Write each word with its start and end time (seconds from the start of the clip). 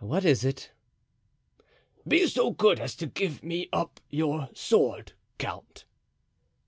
"What 0.00 0.26
is 0.26 0.44
it?" 0.44 0.70
"Be 2.06 2.26
so 2.26 2.50
good 2.50 2.78
as 2.78 2.94
to 2.96 3.06
give 3.06 3.42
me 3.42 3.70
up 3.72 4.00
your 4.10 4.50
sword, 4.52 5.14
count." 5.38 5.86